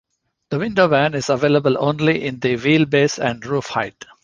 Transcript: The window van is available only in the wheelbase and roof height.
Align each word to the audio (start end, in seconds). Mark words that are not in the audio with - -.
The 0.49 0.57
window 0.57 0.87
van 0.87 1.13
is 1.13 1.29
available 1.29 1.77
only 1.77 2.25
in 2.25 2.39
the 2.39 2.55
wheelbase 2.55 3.23
and 3.23 3.45
roof 3.45 3.67
height. 3.67 4.03